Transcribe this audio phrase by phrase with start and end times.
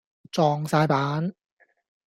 [0.31, 1.31] 撞哂板